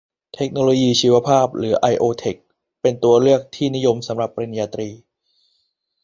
[0.35, 2.35] เทคโนโลยีชีวภาพ หรือ ไอโอเทค
[2.81, 4.89] เป็นตัวเลือกที่นิยมสำหรับปริญญาตรี